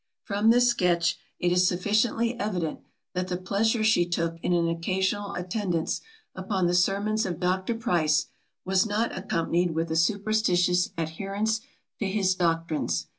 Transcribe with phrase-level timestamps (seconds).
[0.23, 2.79] From this sketch, it is sufficiently evident,
[3.13, 6.01] that the pleasure she took in an occasional attendance
[6.33, 7.75] upon the sermons of Dr.
[7.75, 8.25] Price,
[8.65, 11.61] was not accompanied with a superstitious adherence
[11.99, 13.05] to his doctrines.